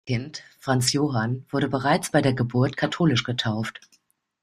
[0.03, 3.81] Das vierte Kind Franz Johann wurde bereits bei der Geburt katholisch getauft.